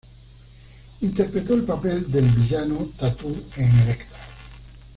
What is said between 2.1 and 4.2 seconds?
del villano Tattoo en "Elektra".